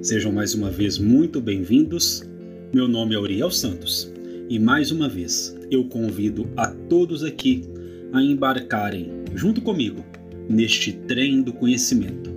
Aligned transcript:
Sejam 0.00 0.30
mais 0.30 0.54
uma 0.54 0.70
vez 0.70 0.96
muito 0.96 1.40
bem-vindos. 1.40 2.22
Meu 2.72 2.86
nome 2.86 3.16
é 3.16 3.18
Uriel 3.18 3.50
Santos 3.50 4.12
e 4.48 4.56
mais 4.56 4.92
uma 4.92 5.08
vez 5.08 5.56
eu 5.72 5.84
convido 5.86 6.48
a 6.56 6.68
todos 6.68 7.24
aqui 7.24 7.64
a 8.12 8.22
embarcarem 8.22 9.10
junto 9.34 9.60
comigo 9.60 10.04
neste 10.48 10.92
trem 10.92 11.42
do 11.42 11.52
conhecimento, 11.52 12.30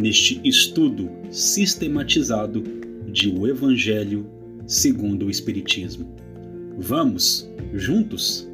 neste 0.00 0.40
estudo 0.44 1.10
sistematizado 1.28 2.62
de 3.10 3.28
o 3.28 3.48
Evangelho 3.48 4.24
segundo 4.64 5.26
o 5.26 5.30
Espiritismo. 5.30 6.14
Vamos 6.78 7.50
juntos? 7.74 8.48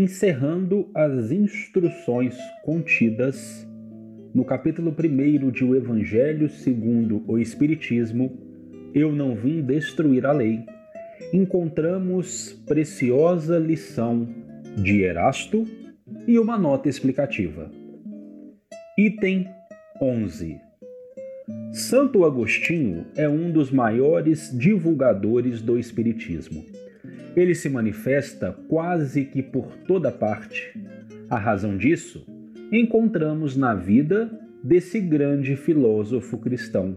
Encerrando 0.00 0.88
as 0.94 1.30
instruções 1.30 2.34
contidas 2.64 3.68
no 4.32 4.46
capítulo 4.46 4.96
1 4.98 5.50
de 5.50 5.62
O 5.62 5.76
Evangelho 5.76 6.48
segundo 6.48 7.22
o 7.26 7.38
Espiritismo, 7.38 8.32
Eu 8.94 9.12
não 9.12 9.34
vim 9.34 9.60
destruir 9.60 10.24
a 10.24 10.32
lei, 10.32 10.64
encontramos 11.34 12.52
preciosa 12.66 13.58
lição 13.58 14.26
de 14.78 15.02
Erasto 15.02 15.66
e 16.26 16.38
uma 16.38 16.58
nota 16.58 16.88
explicativa. 16.88 17.70
Item 18.96 19.46
11. 20.00 20.58
Santo 21.72 22.24
Agostinho 22.24 23.04
é 23.16 23.28
um 23.28 23.50
dos 23.52 23.70
maiores 23.70 24.50
divulgadores 24.58 25.60
do 25.60 25.78
Espiritismo 25.78 26.64
ele 27.36 27.54
se 27.54 27.68
manifesta 27.68 28.52
quase 28.68 29.24
que 29.24 29.42
por 29.42 29.76
toda 29.86 30.10
parte. 30.10 30.72
A 31.28 31.38
razão 31.38 31.76
disso 31.76 32.26
encontramos 32.72 33.56
na 33.56 33.74
vida 33.74 34.30
desse 34.62 35.00
grande 35.00 35.56
filósofo 35.56 36.38
cristão, 36.38 36.96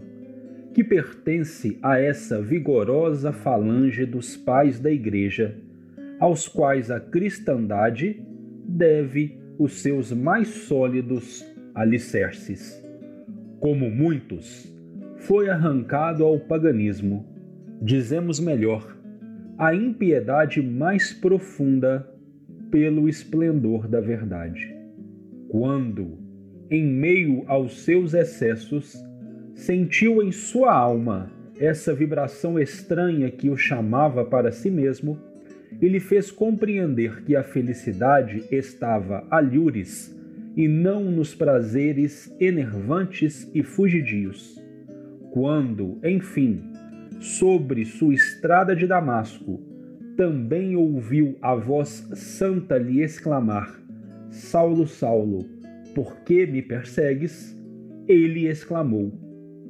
que 0.72 0.84
pertence 0.84 1.78
a 1.82 1.98
essa 1.98 2.42
vigorosa 2.42 3.32
falange 3.32 4.04
dos 4.04 4.36
pais 4.36 4.78
da 4.78 4.90
Igreja, 4.90 5.56
aos 6.18 6.46
quais 6.48 6.90
a 6.90 7.00
cristandade 7.00 8.22
deve 8.66 9.38
os 9.58 9.80
seus 9.80 10.12
mais 10.12 10.48
sólidos 10.48 11.44
alicerces. 11.74 12.82
Como 13.60 13.90
muitos, 13.90 14.72
foi 15.16 15.48
arrancado 15.48 16.24
ao 16.24 16.38
paganismo, 16.38 17.26
dizemos 17.80 18.38
melhor, 18.38 18.93
a 19.56 19.74
impiedade 19.74 20.60
mais 20.60 21.12
profunda 21.12 22.08
pelo 22.70 23.08
esplendor 23.08 23.86
da 23.86 24.00
verdade. 24.00 24.74
Quando, 25.48 26.18
em 26.70 26.84
meio 26.84 27.44
aos 27.46 27.84
seus 27.84 28.14
excessos, 28.14 28.96
sentiu 29.54 30.22
em 30.22 30.32
sua 30.32 30.72
alma 30.72 31.30
essa 31.58 31.94
vibração 31.94 32.58
estranha 32.58 33.30
que 33.30 33.48
o 33.48 33.56
chamava 33.56 34.24
para 34.24 34.50
si 34.50 34.70
mesmo, 34.70 35.18
e 35.80 35.88
lhe 35.88 36.00
fez 36.00 36.30
compreender 36.30 37.22
que 37.24 37.34
a 37.34 37.42
felicidade 37.42 38.44
estava 38.50 39.26
a 39.30 39.40
lures 39.40 40.14
e 40.56 40.68
não 40.68 41.10
nos 41.10 41.34
prazeres 41.34 42.34
enervantes 42.40 43.50
e 43.52 43.62
fugidios. 43.62 44.62
Quando, 45.32 45.98
enfim, 46.04 46.62
sobre 47.20 47.84
sua 47.84 48.14
estrada 48.14 48.74
de 48.74 48.86
Damasco, 48.86 49.60
também 50.16 50.76
ouviu 50.76 51.36
a 51.42 51.54
voz 51.54 52.08
santa 52.14 52.78
lhe 52.78 53.02
exclamar: 53.02 53.80
Saulo, 54.30 54.86
Saulo, 54.86 55.44
por 55.94 56.20
que 56.20 56.46
me 56.46 56.62
persegues? 56.62 57.56
Ele 58.06 58.46
exclamou: 58.46 59.12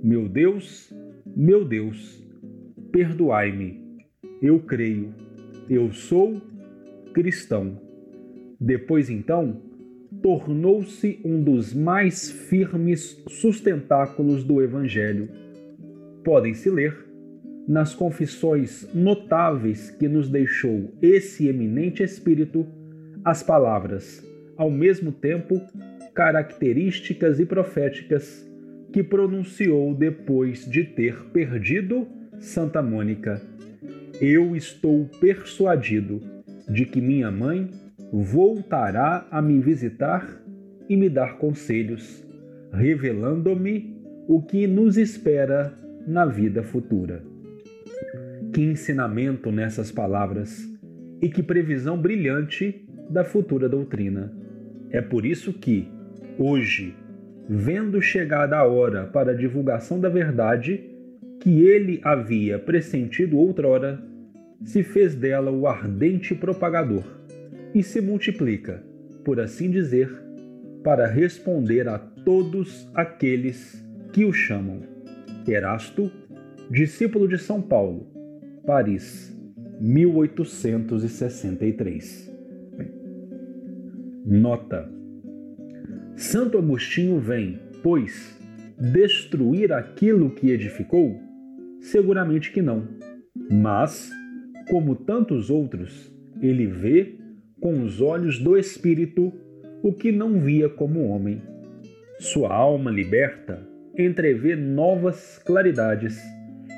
Meu 0.02 0.28
Deus, 0.28 0.92
meu 1.36 1.64
Deus, 1.64 2.22
perdoai-me. 2.92 3.82
Eu 4.42 4.60
creio, 4.60 5.14
eu 5.68 5.92
sou 5.92 6.40
cristão. 7.12 7.80
Depois 8.60 9.08
então, 9.08 9.62
tornou-se 10.22 11.20
um 11.24 11.42
dos 11.42 11.72
mais 11.72 12.30
firmes 12.30 13.22
sustentáculos 13.28 14.44
do 14.44 14.62
Evangelho. 14.62 15.28
Podem 16.22 16.54
se 16.54 16.70
ler 16.70 17.04
nas 17.66 17.94
confissões 17.94 18.86
notáveis 18.94 19.90
que 19.90 20.06
nos 20.06 20.28
deixou 20.28 20.92
esse 21.00 21.48
eminente 21.48 22.02
espírito, 22.02 22.66
as 23.24 23.42
palavras, 23.42 24.22
ao 24.56 24.70
mesmo 24.70 25.10
tempo 25.10 25.60
características 26.14 27.40
e 27.40 27.46
proféticas, 27.46 28.48
que 28.92 29.02
pronunciou 29.02 29.92
depois 29.94 30.64
de 30.66 30.84
ter 30.84 31.16
perdido 31.32 32.06
Santa 32.38 32.80
Mônica. 32.80 33.42
Eu 34.20 34.54
estou 34.54 35.08
persuadido 35.20 36.20
de 36.68 36.84
que 36.84 37.00
minha 37.00 37.30
mãe 37.30 37.68
voltará 38.12 39.26
a 39.30 39.42
me 39.42 39.58
visitar 39.58 40.40
e 40.88 40.96
me 40.96 41.08
dar 41.08 41.38
conselhos, 41.38 42.24
revelando-me 42.72 43.96
o 44.28 44.40
que 44.40 44.66
nos 44.66 44.96
espera 44.96 45.76
na 46.06 46.24
vida 46.24 46.62
futura. 46.62 47.33
Que 48.54 48.62
ensinamento 48.62 49.50
nessas 49.50 49.90
palavras 49.90 50.64
e 51.20 51.28
que 51.28 51.42
previsão 51.42 52.00
brilhante 52.00 52.86
da 53.10 53.24
futura 53.24 53.68
doutrina. 53.68 54.32
É 54.90 55.02
por 55.02 55.26
isso 55.26 55.52
que, 55.52 55.88
hoje, 56.38 56.94
vendo 57.48 58.00
chegada 58.00 58.56
a 58.56 58.62
hora 58.62 59.06
para 59.06 59.32
a 59.32 59.34
divulgação 59.34 59.98
da 59.98 60.08
verdade, 60.08 60.88
que 61.40 61.64
ele 61.64 62.00
havia 62.04 62.56
pressentido 62.56 63.38
outrora, 63.38 64.00
se 64.62 64.84
fez 64.84 65.16
dela 65.16 65.50
o 65.50 65.66
ardente 65.66 66.32
propagador 66.32 67.02
e 67.74 67.82
se 67.82 68.00
multiplica, 68.00 68.84
por 69.24 69.40
assim 69.40 69.68
dizer, 69.68 70.08
para 70.84 71.08
responder 71.08 71.88
a 71.88 71.98
todos 71.98 72.88
aqueles 72.94 73.84
que 74.12 74.24
o 74.24 74.32
chamam. 74.32 74.82
Erasto, 75.44 76.08
discípulo 76.70 77.26
de 77.26 77.36
São 77.36 77.60
Paulo, 77.60 78.13
Paris, 78.66 79.32
1863. 79.78 82.34
Nota: 84.24 84.90
Santo 86.16 86.56
Agostinho 86.56 87.20
vem, 87.20 87.60
pois, 87.82 88.40
destruir 88.78 89.70
aquilo 89.70 90.30
que 90.30 90.50
edificou? 90.50 91.20
Seguramente 91.80 92.50
que 92.50 92.62
não. 92.62 92.88
Mas, 93.52 94.10
como 94.70 94.96
tantos 94.96 95.50
outros, 95.50 96.10
ele 96.40 96.66
vê 96.66 97.18
com 97.60 97.82
os 97.82 98.00
olhos 98.00 98.38
do 98.38 98.56
espírito 98.56 99.30
o 99.82 99.92
que 99.92 100.10
não 100.10 100.40
via 100.40 100.70
como 100.70 101.08
homem. 101.08 101.42
Sua 102.18 102.54
alma 102.54 102.90
liberta 102.90 103.68
entrevê 103.98 104.56
novas 104.56 105.38
claridades 105.44 106.18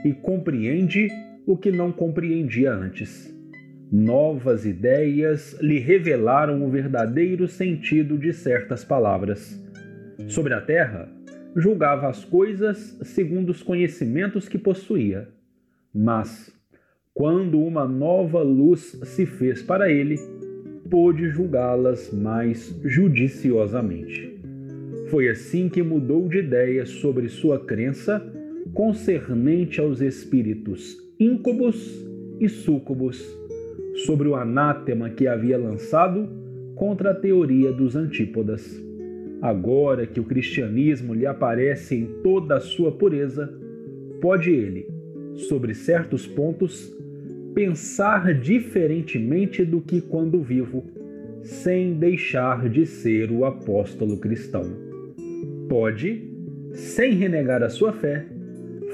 e 0.04 0.12
compreende 0.12 1.08
o 1.46 1.56
que 1.56 1.70
não 1.70 1.92
compreendia 1.92 2.72
antes. 2.72 3.32
Novas 3.90 4.66
ideias 4.66 5.56
lhe 5.60 5.78
revelaram 5.78 6.66
o 6.66 6.68
verdadeiro 6.68 7.46
sentido 7.46 8.18
de 8.18 8.32
certas 8.32 8.84
palavras. 8.84 9.62
Sobre 10.26 10.52
a 10.54 10.60
terra, 10.60 11.08
julgava 11.54 12.08
as 12.08 12.24
coisas 12.24 12.98
segundo 13.02 13.50
os 13.50 13.62
conhecimentos 13.62 14.48
que 14.48 14.58
possuía. 14.58 15.28
Mas, 15.94 16.52
quando 17.14 17.60
uma 17.60 17.86
nova 17.86 18.42
luz 18.42 18.98
se 19.04 19.24
fez 19.24 19.62
para 19.62 19.88
ele, 19.88 20.18
pôde 20.90 21.28
julgá-las 21.30 22.12
mais 22.12 22.76
judiciosamente. 22.84 24.36
Foi 25.10 25.28
assim 25.28 25.68
que 25.68 25.82
mudou 25.82 26.28
de 26.28 26.38
ideia 26.38 26.84
sobre 26.84 27.28
sua 27.28 27.64
crença 27.64 28.20
concernente 28.74 29.80
aos 29.80 30.00
espíritos 30.00 31.05
íncubos 31.18 32.06
e 32.38 32.48
súcubos, 32.48 33.24
sobre 34.04 34.28
o 34.28 34.34
anátema 34.34 35.08
que 35.08 35.26
havia 35.26 35.56
lançado 35.56 36.28
contra 36.74 37.12
a 37.12 37.14
teoria 37.14 37.72
dos 37.72 37.96
antípodas. 37.96 38.82
Agora 39.40 40.06
que 40.06 40.20
o 40.20 40.24
cristianismo 40.24 41.14
lhe 41.14 41.26
aparece 41.26 41.94
em 41.94 42.06
toda 42.22 42.56
a 42.56 42.60
sua 42.60 42.92
pureza, 42.92 43.50
pode 44.20 44.50
ele, 44.50 44.86
sobre 45.48 45.72
certos 45.72 46.26
pontos, 46.26 46.94
pensar 47.54 48.34
diferentemente 48.34 49.64
do 49.64 49.80
que 49.80 50.02
quando 50.02 50.42
vivo, 50.42 50.84
sem 51.42 51.94
deixar 51.94 52.68
de 52.68 52.84
ser 52.84 53.30
o 53.30 53.46
apóstolo 53.46 54.18
cristão. 54.18 54.64
Pode, 55.66 56.30
sem 56.72 57.14
renegar 57.14 57.62
a 57.62 57.70
sua 57.70 57.92
fé, 57.92 58.26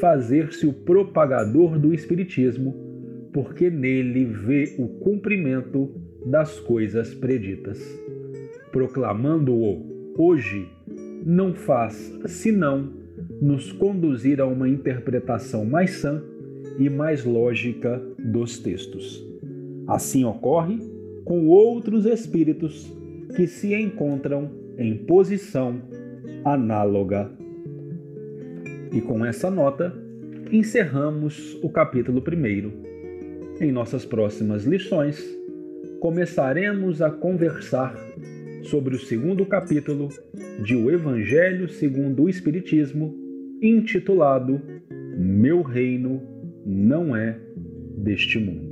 fazer-se 0.00 0.66
o 0.66 0.72
propagador 0.72 1.78
do 1.78 1.92
Espiritismo, 1.92 2.74
porque 3.32 3.70
nele 3.70 4.24
vê 4.24 4.74
o 4.78 4.88
cumprimento 4.88 5.90
das 6.26 6.58
coisas 6.60 7.14
preditas. 7.14 7.80
Proclamando-o 8.70 10.14
hoje, 10.16 10.68
não 11.24 11.54
faz 11.54 11.94
senão 12.26 12.92
nos 13.40 13.72
conduzir 13.72 14.40
a 14.40 14.46
uma 14.46 14.68
interpretação 14.68 15.64
mais 15.64 15.92
sã 15.98 16.22
e 16.78 16.88
mais 16.88 17.24
lógica 17.24 18.00
dos 18.18 18.58
textos. 18.58 19.24
Assim 19.86 20.24
ocorre 20.24 20.78
com 21.24 21.46
outros 21.48 22.06
espíritos 22.06 22.90
que 23.36 23.46
se 23.46 23.74
encontram 23.74 24.50
em 24.78 24.96
posição 24.96 25.80
análoga. 26.44 27.30
E 28.92 29.00
com 29.00 29.24
essa 29.24 29.50
nota, 29.50 29.90
encerramos 30.50 31.58
o 31.62 31.70
capítulo 31.70 32.22
1. 32.22 33.64
Em 33.64 33.72
nossas 33.72 34.04
próximas 34.04 34.64
lições, 34.64 35.18
começaremos 35.98 37.00
a 37.00 37.10
conversar 37.10 37.96
sobre 38.64 38.94
o 38.94 38.98
segundo 38.98 39.46
capítulo 39.46 40.10
de 40.62 40.76
O 40.76 40.90
Evangelho 40.90 41.70
segundo 41.70 42.24
o 42.24 42.28
Espiritismo, 42.28 43.16
intitulado 43.62 44.60
Meu 45.16 45.62
Reino 45.62 46.22
não 46.66 47.16
é 47.16 47.38
deste 47.96 48.38
mundo. 48.38 48.71